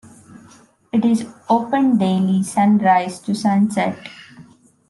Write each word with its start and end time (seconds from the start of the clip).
It 0.91 1.05
is 1.05 1.27
open 1.47 1.99
daily 1.99 2.41
sunrise 2.41 3.19
to 3.19 3.35
sunset. 3.35 3.99